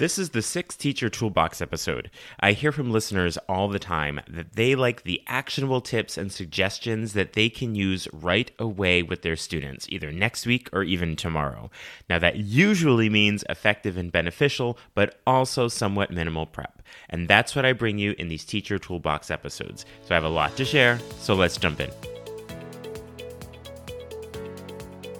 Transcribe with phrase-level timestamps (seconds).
[0.00, 2.10] This is the sixth Teacher Toolbox episode.
[2.40, 7.12] I hear from listeners all the time that they like the actionable tips and suggestions
[7.12, 11.70] that they can use right away with their students, either next week or even tomorrow.
[12.08, 16.80] Now, that usually means effective and beneficial, but also somewhat minimal prep.
[17.10, 19.84] And that's what I bring you in these Teacher Toolbox episodes.
[20.06, 21.90] So I have a lot to share, so let's jump in.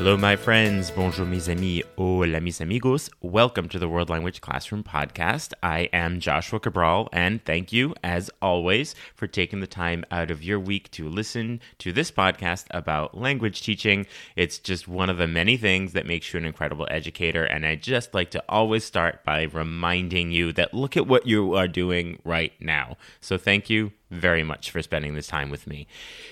[0.00, 0.90] Hello, my friends.
[0.96, 1.84] Bonjour, mes amis.
[2.02, 3.10] Hola, mis amigos.
[3.20, 5.52] Welcome to the World Language Classroom podcast.
[5.62, 10.42] I am Joshua Cabral, and thank you, as always, for taking the time out of
[10.42, 14.06] your week to listen to this podcast about language teaching.
[14.34, 17.74] It's just one of the many things that makes you an incredible educator, and I
[17.74, 22.18] just like to always start by reminding you that look at what you are doing
[22.24, 22.96] right now.
[23.20, 25.86] So, thank you very much for spending this time with me.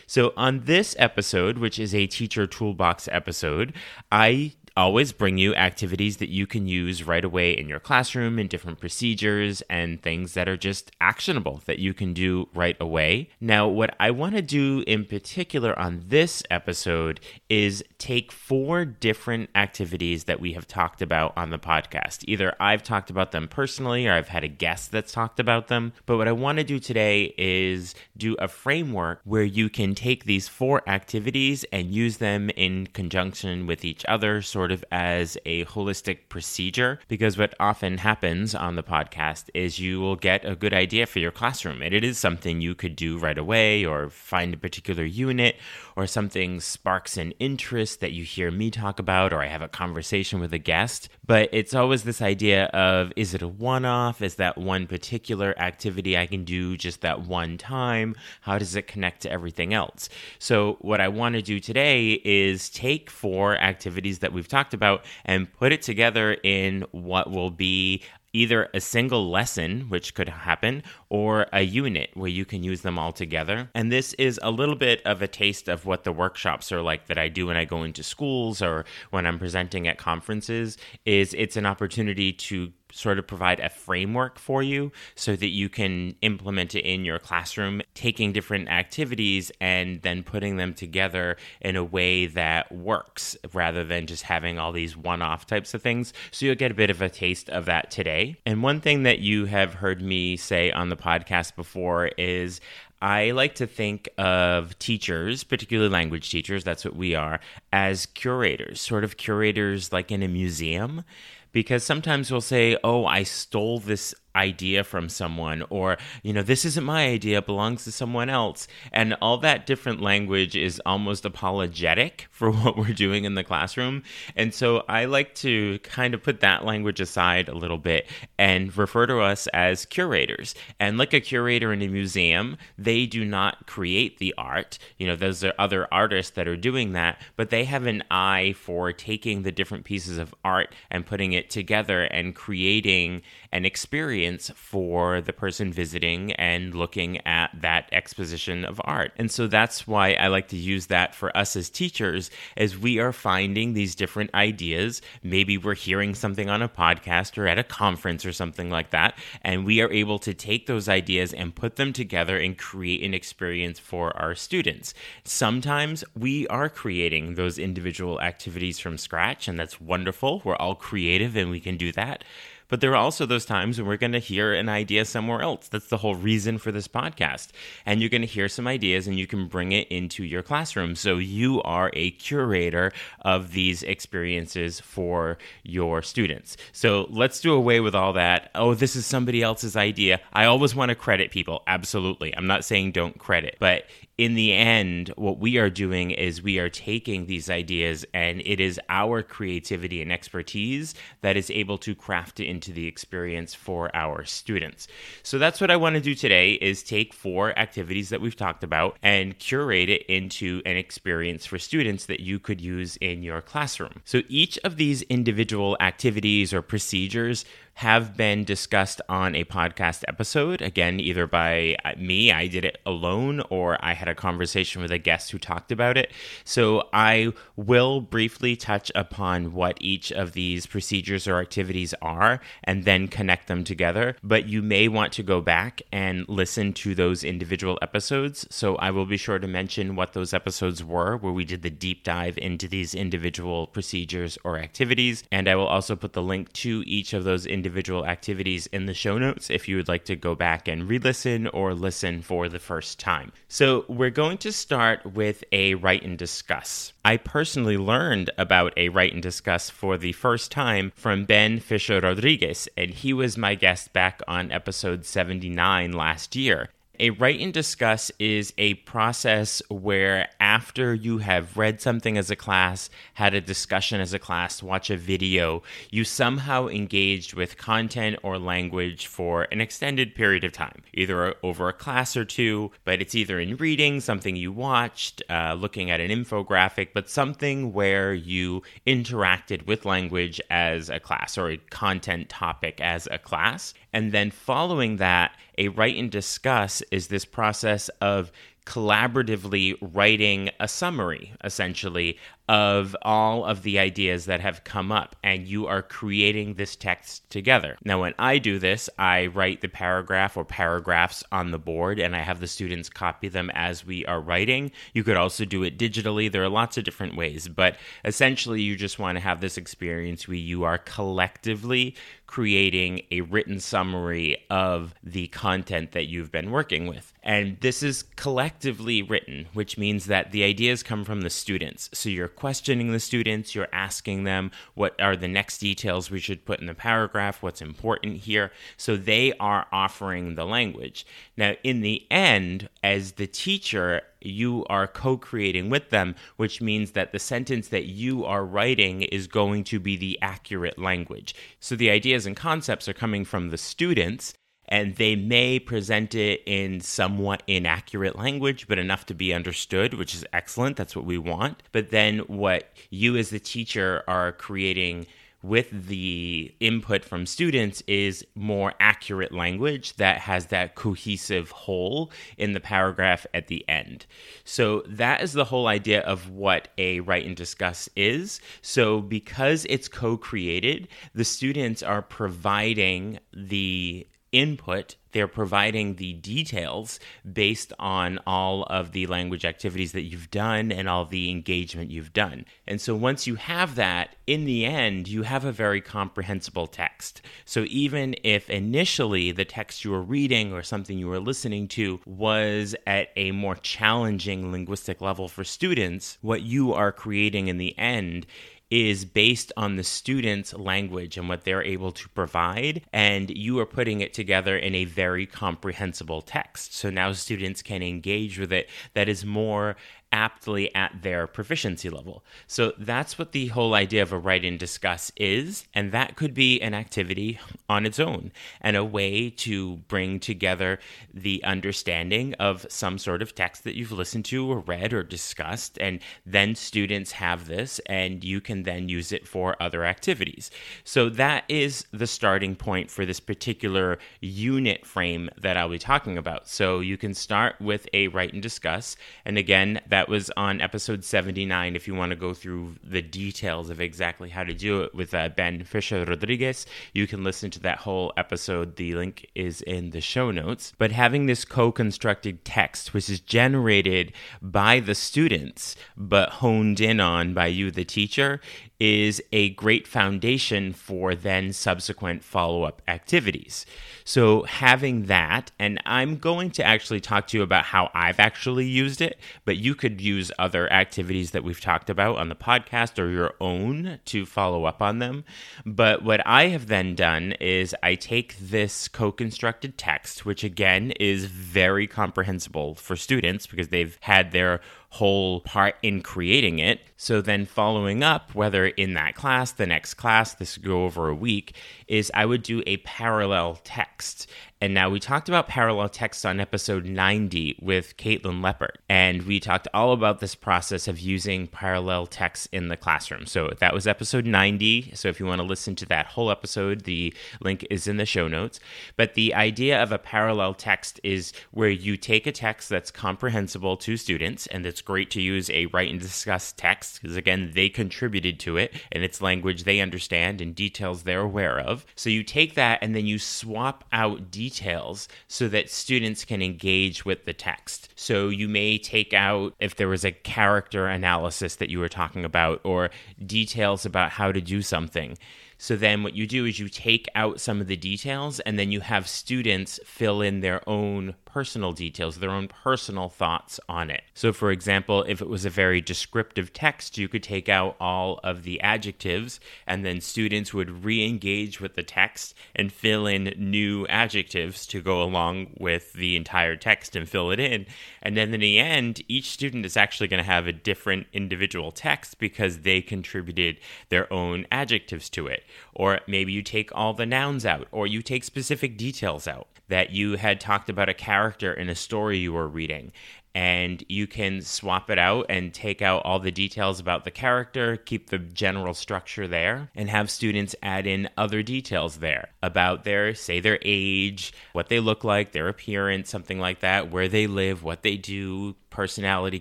[0.06, 3.74] So, on this episode, which is a teacher toolbox episode,
[4.10, 8.48] I always bring you activities that you can use right away in your classroom and
[8.48, 13.28] different procedures and things that are just actionable that you can do right away.
[13.40, 17.18] Now, what I want to do in particular on this episode
[17.48, 22.22] is take four different activities that we have talked about on the podcast.
[22.28, 25.92] Either I've talked about them personally or I've had a guest that's talked about them.
[26.06, 30.24] But what I want to do today is do a framework where you can take
[30.24, 35.38] these four activities and use them in conjunction with each other, sort sort of as
[35.46, 40.54] a holistic procedure because what often happens on the podcast is you will get a
[40.54, 44.10] good idea for your classroom and it is something you could do right away or
[44.10, 45.56] find a particular unit
[45.98, 49.68] or something sparks an interest that you hear me talk about or I have a
[49.68, 51.08] conversation with a guest.
[51.26, 54.22] But it's always this idea of is it a one off?
[54.22, 58.14] Is that one particular activity I can do just that one time?
[58.42, 60.08] How does it connect to everything else?
[60.38, 64.74] So, what I want to do today is take four activities that we've talked talked
[64.74, 68.02] about and put it together in what will be
[68.32, 72.98] either a single lesson, which could happen, or a unit where you can use them
[72.98, 73.70] all together.
[73.74, 77.06] And this is a little bit of a taste of what the workshops are like
[77.06, 80.76] that I do when I go into schools or when I'm presenting at conferences
[81.06, 85.68] is it's an opportunity to sort of provide a framework for you so that you
[85.68, 91.76] can implement it in your classroom, taking different activities and then putting them together in
[91.76, 96.12] a way that works rather than just having all these one off types of things.
[96.30, 98.36] So you'll get a bit of a taste of that today.
[98.46, 102.60] And one thing that you have heard me say on the podcast before is
[103.00, 107.38] I like to think of teachers, particularly language teachers, that's what we are,
[107.72, 111.04] as curators, sort of curators like in a museum
[111.52, 116.64] because sometimes we'll say, "Oh, I stole this idea from someone or you know this
[116.64, 118.68] isn't my idea it belongs to someone else.
[118.92, 124.02] And all that different language is almost apologetic for what we're doing in the classroom.
[124.36, 128.06] And so i like to kind of put that language aside a little bit
[128.38, 130.54] and refer to us as curators.
[130.78, 134.78] And like a curator in a museum they do not create the art.
[134.98, 138.54] You know those are other artists that are doing that but they have an eye
[138.56, 143.22] for taking the different pieces of art and putting it together and creating
[143.52, 149.12] an experience experience for the person visiting and looking at that exposition of art.
[149.16, 152.98] And so that's why I like to use that for us as teachers as we
[152.98, 155.02] are finding these different ideas.
[155.22, 159.14] Maybe we're hearing something on a podcast or at a conference or something like that,
[159.42, 163.14] and we are able to take those ideas and put them together and create an
[163.14, 164.94] experience for our students.
[165.24, 170.42] Sometimes we are creating those individual activities from scratch, and that's wonderful.
[170.44, 172.24] We're all creative and we can do that.
[172.68, 175.68] But there are also those times when we're going to hear an idea somewhere else.
[175.68, 177.48] That's the whole reason for this podcast.
[177.86, 180.94] And you're going to hear some ideas and you can bring it into your classroom.
[180.94, 182.92] So you are a curator
[183.22, 186.56] of these experiences for your students.
[186.72, 188.50] So let's do away with all that.
[188.54, 190.20] Oh, this is somebody else's idea.
[190.32, 191.62] I always want to credit people.
[191.66, 192.36] Absolutely.
[192.36, 193.84] I'm not saying don't credit, but
[194.18, 198.58] in the end, what we are doing is we are taking these ideas and it
[198.58, 203.88] is our creativity and expertise that is able to craft it into the experience for
[203.94, 204.88] our students.
[205.22, 208.64] So that's what I want to do today is take four activities that we've talked
[208.64, 213.40] about and curate it into an experience for students that you could use in your
[213.40, 214.02] classroom.
[214.04, 217.44] So each of these individual activities or procedures
[217.78, 220.60] have been discussed on a podcast episode.
[220.60, 224.90] Again, either by uh, me, I did it alone, or I had a conversation with
[224.90, 226.10] a guest who talked about it.
[226.42, 232.84] So I will briefly touch upon what each of these procedures or activities are and
[232.84, 234.16] then connect them together.
[234.24, 238.44] But you may want to go back and listen to those individual episodes.
[238.50, 241.70] So I will be sure to mention what those episodes were, where we did the
[241.70, 245.22] deep dive into these individual procedures or activities.
[245.30, 248.86] And I will also put the link to each of those individual individual activities in
[248.86, 252.22] the show notes if you would like to go back and re listen or listen
[252.22, 253.30] for the first time.
[253.46, 256.94] So, we're going to start with a write and discuss.
[257.04, 262.00] I personally learned about a write and discuss for the first time from Ben Fisher
[262.00, 266.70] Rodriguez, and he was my guest back on episode 79 last year.
[267.00, 272.34] A write and discuss is a process where after you have read something as a
[272.34, 278.18] class, had a discussion as a class, watch a video, you somehow engaged with content
[278.24, 283.00] or language for an extended period of time, either over a class or two, but
[283.00, 288.12] it's either in reading, something you watched, uh, looking at an infographic, but something where
[288.12, 293.72] you interacted with language as a class or a content topic as a class.
[293.92, 298.32] And then following that, a write and discuss is this process of
[298.64, 305.46] collaboratively writing a summary, essentially, of all of the ideas that have come up, and
[305.46, 307.76] you are creating this text together.
[307.84, 312.16] Now, when I do this, I write the paragraph or paragraphs on the board, and
[312.16, 314.72] I have the students copy them as we are writing.
[314.94, 316.32] You could also do it digitally.
[316.32, 320.26] There are lots of different ways, but essentially, you just want to have this experience
[320.26, 321.94] where you are collectively
[322.26, 327.14] creating a written summary of the content that you've been working with.
[327.22, 331.88] And this is collectively written, which means that the ideas come from the students.
[331.94, 336.44] So you're questioning the students, you're asking them what are the next details we should
[336.44, 338.52] put in the paragraph, what's important here.
[338.76, 341.04] So they are offering the language.
[341.36, 346.92] Now, in the end, as the teacher, you are co creating with them, which means
[346.92, 351.34] that the sentence that you are writing is going to be the accurate language.
[351.60, 354.34] So the ideas and concepts are coming from the students,
[354.68, 360.14] and they may present it in somewhat inaccurate language, but enough to be understood, which
[360.14, 360.76] is excellent.
[360.76, 361.62] That's what we want.
[361.72, 365.06] But then what you as the teacher are creating
[365.42, 372.52] with the input from students is more accurate language that has that cohesive whole in
[372.52, 374.04] the paragraph at the end.
[374.44, 378.40] So that is the whole idea of what a write and discuss is.
[378.62, 384.96] So because it's co-created, the students are providing the input.
[385.12, 390.88] They're providing the details based on all of the language activities that you've done and
[390.88, 392.44] all the engagement you've done.
[392.66, 397.22] And so once you have that, in the end, you have a very comprehensible text.
[397.46, 402.00] So even if initially the text you were reading or something you were listening to
[402.04, 407.76] was at a more challenging linguistic level for students, what you are creating in the
[407.78, 408.26] end
[408.70, 412.82] is based on the student's language and what they're able to provide.
[412.92, 416.74] And you are putting it together in a very comprehensible text.
[416.74, 419.76] So now students can engage with it that is more
[420.12, 422.24] aptly at their proficiency level.
[422.46, 425.66] So that's what the whole idea of a write and discuss is.
[425.74, 430.78] And that could be an activity on its own and a way to bring together
[431.12, 435.78] the understanding of some sort of text that you've listened to or read or discussed.
[435.80, 440.50] And then students have this and you can then use it for other activities.
[440.84, 446.16] So that is the starting point for this particular unit frame that I'll be talking
[446.18, 446.48] about.
[446.48, 448.96] So you can start with a write and discuss.
[449.24, 453.02] And again, that that was on episode 79 if you want to go through the
[453.02, 456.66] details of exactly how to do it with uh, Ben Fisher Rodriguez.
[456.94, 458.76] You can listen to that whole episode.
[458.76, 460.72] The link is in the show notes.
[460.78, 467.00] But having this co constructed text, which is generated by the students but honed in
[467.00, 468.40] on by you, the teacher,
[468.80, 473.66] is a great foundation for then subsequent follow up activities.
[474.04, 478.66] So, having that, and I'm going to actually talk to you about how I've actually
[478.66, 482.98] used it, but you could use other activities that we've talked about on the podcast
[482.98, 485.24] or your own to follow up on them.
[485.66, 490.92] But what I have then done is I take this co constructed text, which again
[490.92, 496.80] is very comprehensible for students because they've had their whole part in creating it.
[496.96, 501.14] So then following up, whether in that class, the next class, this go over a
[501.14, 501.54] week,
[501.86, 504.30] is I would do a parallel text.
[504.60, 508.78] And now we talked about parallel text on episode 90 with Kaitlin Leppert.
[508.88, 513.26] And we talked all about this process of using parallel text in the classroom.
[513.26, 514.96] So that was episode 90.
[514.96, 518.06] So if you want to listen to that whole episode, the link is in the
[518.06, 518.58] show notes.
[518.96, 523.76] But the idea of a parallel text is where you take a text that's comprehensible
[523.76, 527.68] to students, and it's great to use a write and discuss text because, again, they
[527.68, 531.86] contributed to it and it's language they understand and details they're aware of.
[531.94, 536.40] So you take that and then you swap out details details so that students can
[536.40, 537.88] engage with the text.
[537.96, 542.24] So you may take out if there was a character analysis that you were talking
[542.24, 542.90] about or
[543.24, 545.18] details about how to do something.
[545.58, 548.72] So then what you do is you take out some of the details and then
[548.72, 554.02] you have students fill in their own personal details, their own personal thoughts on it.
[554.14, 558.18] So, for example, if it was a very descriptive text, you could take out all
[558.24, 563.34] of the adjectives, and then students would re engage with the text and fill in
[563.36, 567.66] new adjectives to go along with the entire text and fill it in.
[568.02, 571.72] And then in the end, each student is actually going to have a different individual
[571.72, 573.58] text because they contributed
[573.90, 575.44] their own adjectives to it.
[575.74, 579.90] Or maybe you take all the nouns out, or you take specific details out that
[579.90, 582.92] you had talked about a character in a story you were reading.
[583.34, 587.76] And you can swap it out and take out all the details about the character,
[587.76, 593.14] keep the general structure there, and have students add in other details there about their,
[593.14, 597.62] say, their age, what they look like, their appearance, something like that, where they live,
[597.62, 599.40] what they do, personality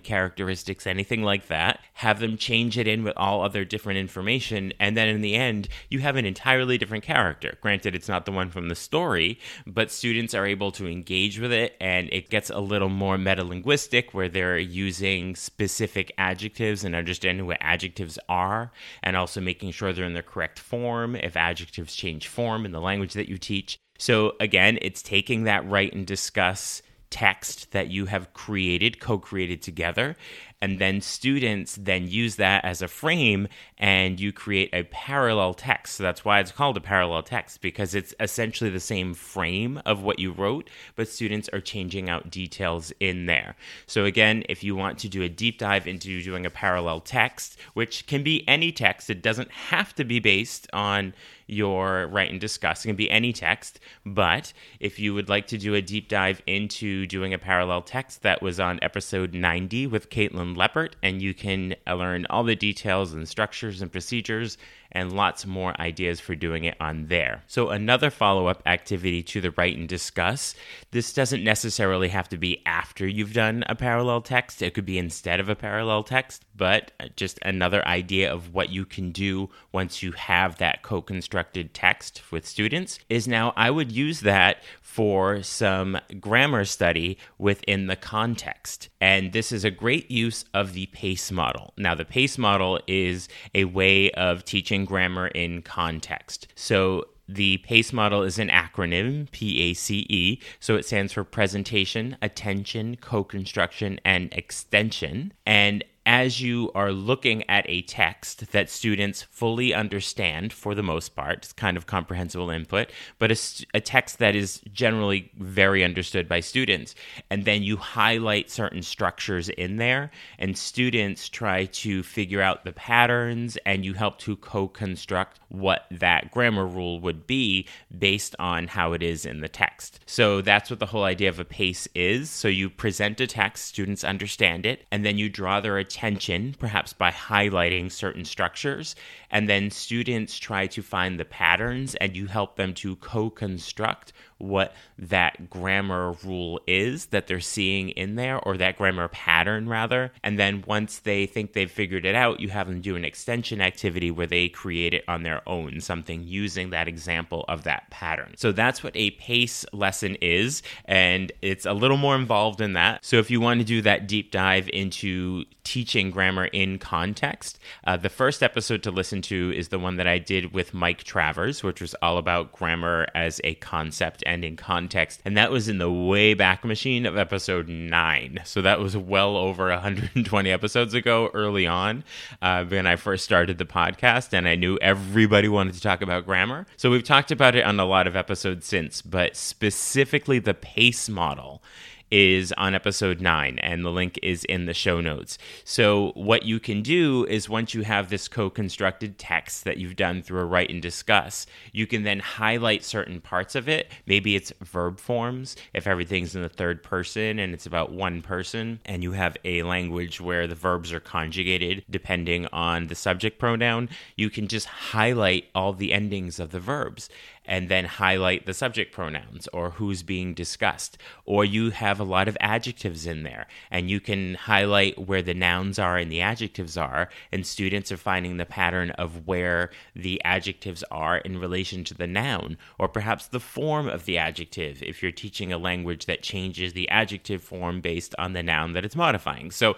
[0.00, 1.78] characteristics, anything like that.
[1.92, 4.72] Have them change it in with all other different information.
[4.80, 7.56] And then in the end, you have an entirely different character.
[7.60, 11.52] Granted, it's not the one from the story, but students are able to engage with
[11.52, 17.46] it and it gets a little more metalinguistic where they're using specific adjectives and understanding
[17.46, 18.72] what adjectives are
[19.04, 22.80] and also making sure they're in the correct form if adjectives change form in the
[22.80, 23.78] language that you teach.
[24.00, 29.62] So again, it's taking that write and discuss text that you have created, co created
[29.62, 30.16] together.
[30.60, 33.46] And then students then use that as a frame
[33.76, 35.94] and you create a parallel text.
[35.94, 40.02] So that's why it's called a parallel text because it's essentially the same frame of
[40.02, 43.54] what you wrote, but students are changing out details in there.
[43.86, 47.56] So again, if you want to do a deep dive into doing a parallel text,
[47.74, 51.14] which can be any text, it doesn't have to be based on
[51.48, 52.84] your write and discuss.
[52.84, 56.40] It can be any text, but if you would like to do a deep dive
[56.46, 61.34] into doing a parallel text, that was on episode 90 with Kaitlin Leppert, and you
[61.34, 64.58] can learn all the details and structures and procedures
[64.92, 67.42] and lots more ideas for doing it on there.
[67.46, 70.54] So, another follow up activity to the write and discuss.
[70.90, 74.98] This doesn't necessarily have to be after you've done a parallel text, it could be
[74.98, 80.02] instead of a parallel text, but just another idea of what you can do once
[80.02, 85.42] you have that co constructed text with students is now I would use that for
[85.42, 88.88] some grammar study within the context.
[89.00, 91.72] And this is a great use of the PACE model.
[91.76, 96.48] Now, the PACE model is a way of teaching grammar in context.
[96.54, 101.24] So, the PACE model is an acronym, P A C E, so it stands for
[101.24, 105.34] presentation, attention, co construction, and extension.
[105.44, 111.14] And as you are looking at a text that students fully understand for the most
[111.14, 113.36] part, it's kind of comprehensible input, but a,
[113.74, 116.94] a, text that is generally very understood by students,
[117.28, 122.72] and then you highlight certain structures in there, and students try to figure out the
[122.72, 127.66] patterns, and you help to co construct what that grammar rule would be
[127.98, 130.00] based on how it is in the text.
[130.06, 132.30] So that's what the whole idea of a PACE is.
[132.30, 136.54] So you present a text, students understand it, and then you draw their attention attention,
[136.60, 138.94] perhaps by highlighting certain structures,
[139.32, 144.12] and then students try to find the patterns and you help them to co construct
[144.38, 150.12] what that grammar rule is that they're seeing in there, or that grammar pattern rather.
[150.22, 153.60] And then once they think they've figured it out, you have them do an extension
[153.60, 158.34] activity where they create it on their own, something using that example of that pattern.
[158.36, 163.04] So that's what a PACE lesson is, and it's a little more involved in that.
[163.04, 167.96] So if you want to do that deep dive into teaching grammar in context, uh,
[167.96, 171.62] the first episode to listen to is the one that I did with Mike Travers,
[171.62, 175.20] which was all about grammar as a concept and in context.
[175.24, 178.40] And that was in the way back machine of episode nine.
[178.44, 182.04] So that was well over 120 episodes ago, early on,
[182.42, 184.32] uh, when I first started the podcast.
[184.32, 186.66] And I knew everybody wanted to talk about grammar.
[186.76, 191.08] So we've talked about it on a lot of episodes since, but specifically the PACE
[191.08, 191.62] model
[192.10, 195.38] is on episode nine, and the link is in the show notes.
[195.64, 199.96] So, what you can do is once you have this co constructed text that you've
[199.96, 203.90] done through a write and discuss, you can then highlight certain parts of it.
[204.06, 208.80] Maybe it's verb forms, if everything's in the third person and it's about one person,
[208.84, 213.88] and you have a language where the verbs are conjugated depending on the subject pronoun,
[214.16, 217.08] you can just highlight all the endings of the verbs
[217.48, 220.98] and then highlight the subject pronouns or who's being discussed.
[221.24, 225.34] Or you have a lot of adjectives in there and you can highlight where the
[225.34, 230.22] nouns are and the adjectives are, and students are finding the pattern of where the
[230.24, 235.02] adjectives are in relation to the noun, or perhaps the form of the adjective if
[235.02, 238.94] you're teaching a language that changes the adjective form based on the noun that it's
[238.94, 239.50] modifying.
[239.50, 239.76] So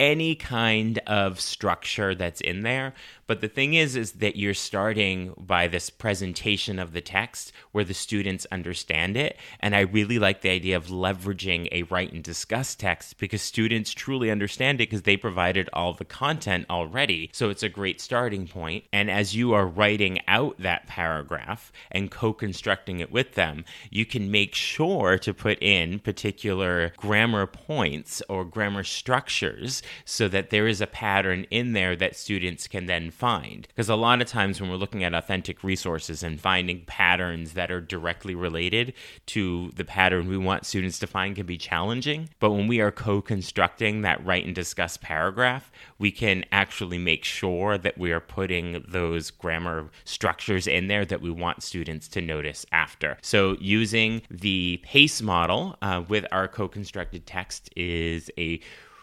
[0.00, 2.94] any kind of structure that's in there.
[3.26, 7.84] But the thing is, is that you're starting by this presentation of the text where
[7.84, 9.38] the students understand it.
[9.60, 13.92] And I really like the idea of leveraging a write and discuss text because students
[13.92, 17.30] truly understand it because they provided all the content already.
[17.32, 18.84] So it's a great starting point.
[18.92, 24.04] And as you are writing out that paragraph and co constructing it with them, you
[24.04, 30.66] can make sure to put in particular grammar points or grammar structures so that there
[30.66, 33.66] is a pattern in there that students can then find.
[33.68, 37.70] Because a lot of times when we're looking at authentic resources and finding patterns that
[37.70, 38.92] are directly related
[39.26, 42.28] to the pattern we want students to find can be challenging.
[42.40, 47.24] But when we are co constructing that write and discuss paragraph, we can actually make
[47.24, 52.20] sure that we are putting those grammar structures in there that we want students to
[52.20, 53.16] notice after.
[53.22, 58.60] So using the PACE model uh, with our co constructed text is a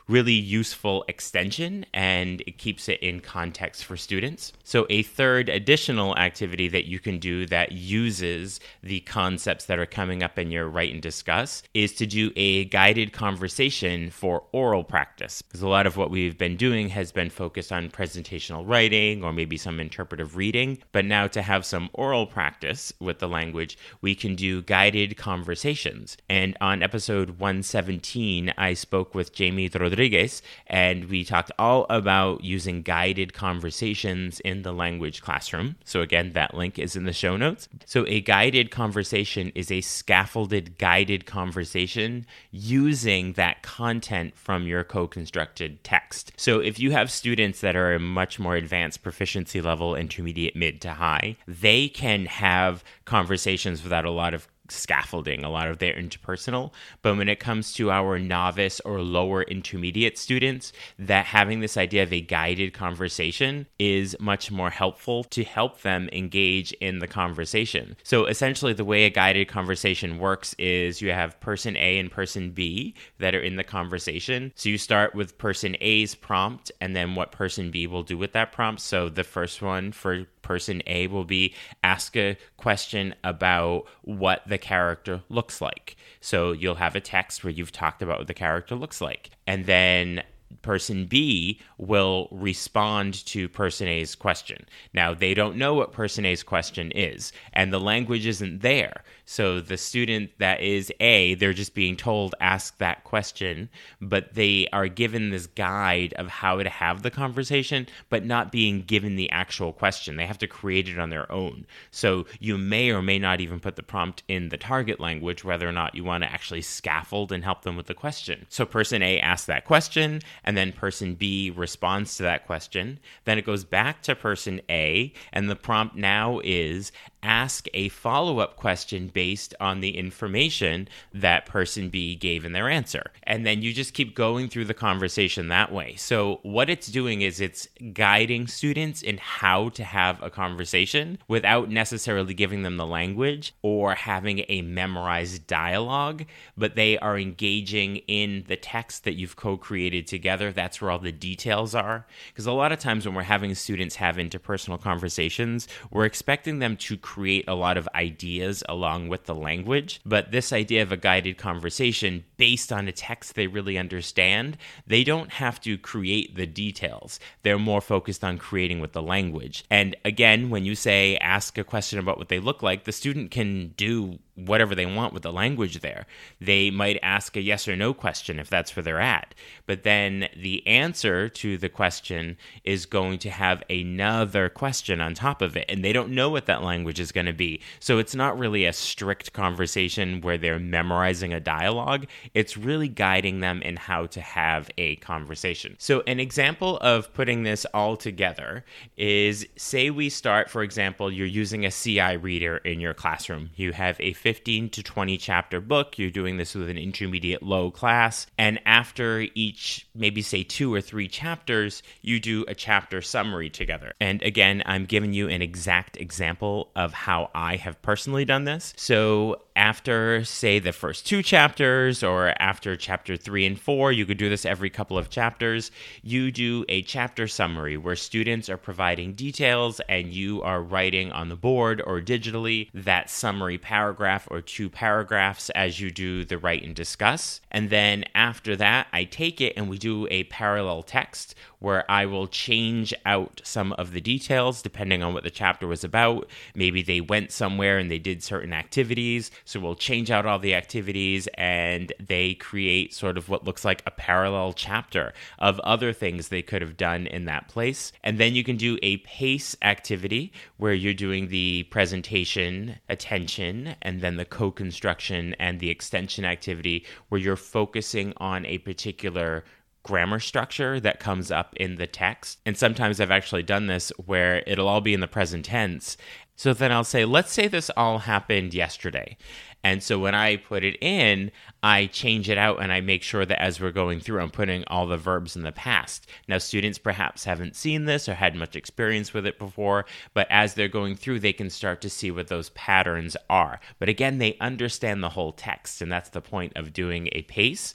[0.08, 4.54] really useful extension and it keeps it in context for students.
[4.64, 9.86] So, a third additional activity that you can do that uses the concepts that are
[9.86, 14.84] coming up in your write and discuss is to do a guided conversation for oral
[14.84, 15.42] practice.
[15.42, 19.34] Because a lot of what we've been doing has been focused on presentational writing or
[19.34, 20.78] maybe some interpretive reading.
[20.92, 26.18] But now, to have some oral practice with the language, we can do guided conversations.
[26.30, 32.44] And on episode 117, I spoke with Jamie Rodriguez Rodriguez, and we talked all about
[32.44, 35.78] using guided conversations in the language classroom.
[35.86, 37.70] So, again, that link is in the show notes.
[37.86, 45.08] So, a guided conversation is a scaffolded guided conversation using that content from your co
[45.08, 46.34] constructed text.
[46.36, 50.82] So, if you have students that are a much more advanced proficiency level, intermediate, mid
[50.82, 55.94] to high, they can have conversations without a lot of scaffolding a lot of their
[55.94, 56.72] interpersonal.
[57.02, 62.04] But when it comes to our novice or lower intermediate students that having this idea
[62.04, 67.96] of a guided conversation is much more helpful to help them engage in the conversation.
[68.04, 72.52] So essentially the way a guided conversation works is you have person A and person
[72.52, 74.52] B that are in the conversation.
[74.56, 78.34] So you start with person A's prompt and then what person B will do with
[78.34, 78.82] that prompt.
[78.82, 84.55] So the first one for person A will be ask a question about what the
[84.58, 85.96] character looks like.
[86.22, 89.32] So you'll have a text where you've talked about what the character looks like.
[89.48, 90.24] And then
[90.62, 94.66] person B will respond to person A's question.
[94.94, 99.04] Now, they don't know what person A's question is, and the language isn't there.
[99.26, 104.68] So the student that is A, they're just being told, ask that question, but they
[104.72, 109.30] are given this guide of how to have the conversation, but not being given the
[109.32, 110.16] actual question.
[110.16, 111.66] They have to create it on their own.
[111.92, 115.68] So you may or may not even put the prompt in the target language, whether
[115.68, 118.46] or not you want to actually scaffold and help them with the question.
[118.50, 123.00] So person A asks that question, and then person B responds to that question.
[123.24, 126.92] Then it goes back to person A, and the prompt now is
[127.26, 132.70] ask a follow up question based on the information that person B gave in their
[132.70, 133.12] answer.
[133.24, 135.96] And then you just keep going through the conversation that way.
[135.96, 141.70] So, what it's doing is it's guiding students in how to have a conversation without
[141.70, 148.46] necessarily giving them the language or having a memorized dialogue, but they are engaging in
[148.48, 150.52] the text that you've co created together.
[150.52, 152.06] That's where all the details are.
[152.28, 156.78] Because a lot of times when we're having students have interpersonal conversations, we're expecting them
[156.78, 160.02] to create a lot of ideas along with the language.
[160.06, 165.04] But this idea of a guided conversation based on a text they really understand, they
[165.04, 167.20] don't have to create the details.
[167.44, 169.64] They're more focused on creating with the language.
[169.70, 173.32] And again, when you say ask a question about what they look like, the student
[173.32, 176.06] can do whatever they want with the language there.
[176.40, 179.34] They might ask a yes or no question if that's where they're at.
[179.66, 185.42] But then the answer to the question is going to have another question on top
[185.42, 185.66] of it.
[185.70, 187.62] And they don't know what that language is going to be.
[187.80, 192.06] So it's not really a strict conversation where they're memorizing a dialogue.
[192.34, 195.76] It's really guiding them in how to have a conversation.
[195.80, 198.66] So, an example of putting this all together
[198.98, 203.50] is say we start, for example, you're using a CI reader in your classroom.
[203.56, 206.00] You have a 15 to 20 chapter book.
[206.00, 208.26] You're doing this with an intermediate low class.
[208.40, 213.94] And after each, maybe say two or three chapters, you do a chapter summary together.
[214.00, 218.74] And again, I'm giving you an exact example of how I have personally done this.
[218.78, 224.18] So after, say, the first two chapters or after chapter three and four, you could
[224.18, 225.72] do this every couple of chapters.
[226.04, 231.30] You do a chapter summary where students are providing details and you are writing on
[231.30, 236.64] the board or digitally that summary paragraph or two paragraphs as you do the write
[236.64, 237.42] and discuss.
[237.52, 242.06] And then after that, I take it and we do a parallel text where I
[242.06, 246.30] will change out some of the details depending on what the chapter was about.
[246.54, 249.32] Maybe they went somewhere and they did certain activities.
[249.46, 253.82] So we'll change out all the activities and they create sort of what looks like
[253.88, 257.92] a parallel chapter of other things they could have done in that place.
[258.04, 264.02] And then you can do a pace activity where you're doing the presentation, attention, and
[264.02, 269.44] then the co construction and the extension activity where you're focusing on a particular
[269.86, 272.40] grammar structure that comes up in the text.
[272.44, 275.96] And sometimes I've actually done this where it'll all be in the present tense.
[276.36, 279.16] So then I'll say, let's say this all happened yesterday.
[279.64, 281.32] And so when I put it in,
[281.64, 284.64] I change it out and I make sure that as we're going through, I'm putting
[284.68, 286.08] all the verbs in the past.
[286.28, 290.54] Now, students perhaps haven't seen this or had much experience with it before, but as
[290.54, 293.60] they're going through, they can start to see what those patterns are.
[293.80, 297.74] But again, they understand the whole text, and that's the point of doing a pace.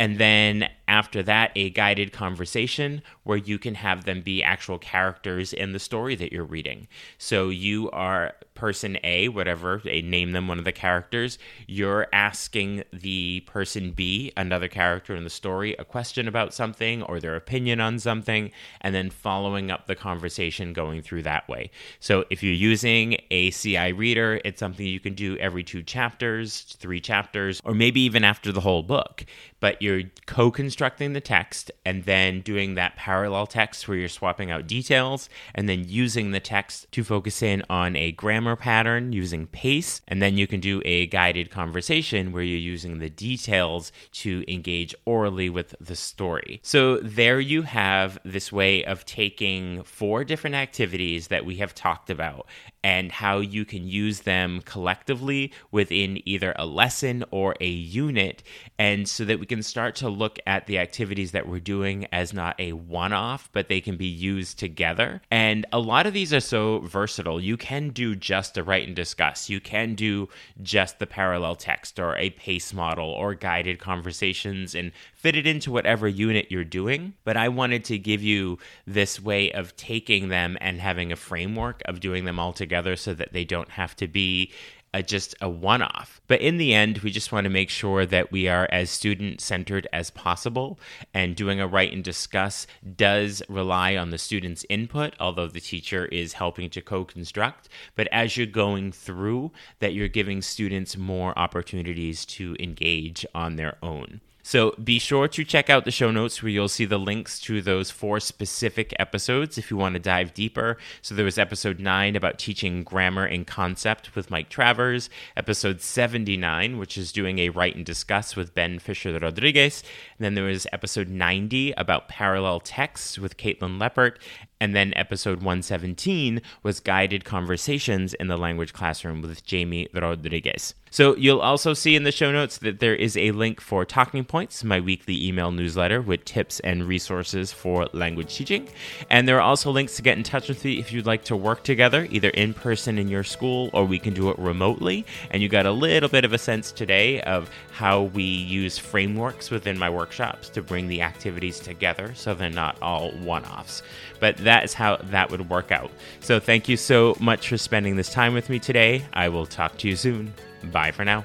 [0.00, 5.52] And then after that, a guided conversation where you can have them be actual characters
[5.52, 6.88] in the story that you're reading.
[7.18, 11.38] So you are person A, whatever, they name them one of the characters.
[11.66, 17.20] You're asking the person B, another character in the story, a question about something or
[17.20, 21.70] their opinion on something, and then following up the conversation going through that way.
[22.00, 26.62] So if you're using a CI reader, it's something you can do every two chapters,
[26.78, 29.24] three chapters, or maybe even after the whole book.
[29.60, 29.89] But you're
[30.26, 35.28] co constructing the text and then doing that parallel text where you're swapping out details
[35.54, 40.00] and then using the text to focus in on a grammar pattern using pace.
[40.08, 44.94] And then you can do a guided conversation where you're using the details to engage
[45.04, 46.60] orally with the story.
[46.62, 52.10] So there you have this way of taking four different activities that we have talked
[52.10, 52.46] about
[52.82, 58.42] and how you can use them collectively within either a lesson or a unit.
[58.78, 62.32] And so that we can start to look at the activities that we're doing as
[62.32, 65.20] not a one off, but they can be used together.
[65.30, 67.40] And a lot of these are so versatile.
[67.40, 70.28] You can do just a write and discuss, you can do
[70.62, 75.70] just the parallel text or a pace model or guided conversations and fit it into
[75.70, 77.12] whatever unit you're doing.
[77.24, 81.82] But I wanted to give you this way of taking them and having a framework
[81.84, 84.52] of doing them all together so that they don't have to be
[84.92, 86.20] a, just a one off.
[86.26, 89.40] But in the end, we just want to make sure that we are as student
[89.40, 90.78] centered as possible.
[91.14, 96.06] And doing a write and discuss does rely on the student's input, although the teacher
[96.06, 97.68] is helping to co construct.
[97.94, 103.76] But as you're going through, that you're giving students more opportunities to engage on their
[103.82, 104.20] own.
[104.42, 107.60] So be sure to check out the show notes where you'll see the links to
[107.60, 110.78] those four specific episodes if you want to dive deeper.
[111.02, 116.78] So there was episode 9 about teaching grammar and concept with Mike Travers, episode 79,
[116.78, 119.82] which is doing a write and discuss with Ben Fisher Rodriguez.
[120.18, 124.16] And then there was episode 90 about parallel texts with Kaitlin Leppert,
[124.60, 130.74] and then episode 117 was guided conversations in the language classroom with Jamie Rodriguez.
[130.92, 134.24] So you'll also see in the show notes that there is a link for Talking
[134.24, 138.68] Points, my weekly email newsletter with tips and resources for language teaching.
[139.08, 141.36] And there are also links to get in touch with me if you'd like to
[141.36, 145.06] work together, either in person in your school or we can do it remotely.
[145.30, 149.48] And you got a little bit of a sense today of how we use frameworks
[149.48, 153.84] within my workshops to bring the activities together so they're not all one offs.
[154.18, 155.92] But that is how that would work out.
[156.18, 159.04] So thank you so much for spending this time with me today.
[159.12, 160.34] I will talk to you soon.
[160.72, 161.24] Bye for now.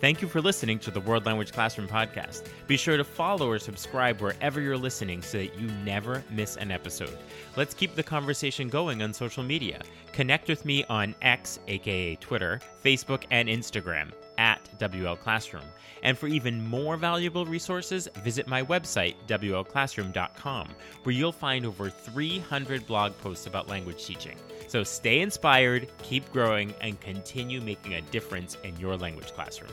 [0.00, 2.48] Thank you for listening to the World Language Classroom podcast.
[2.66, 6.72] Be sure to follow or subscribe wherever you're listening so that you never miss an
[6.72, 7.16] episode.
[7.56, 9.80] Let's keep the conversation going on social media.
[10.12, 15.64] Connect with me on X, aka Twitter, Facebook, and Instagram at WL Classroom.
[16.02, 20.68] And for even more valuable resources, visit my website, WLClassroom.com,
[21.02, 24.36] where you'll find over 300 blog posts about language teaching.
[24.68, 29.72] So stay inspired, keep growing, and continue making a difference in your language classroom.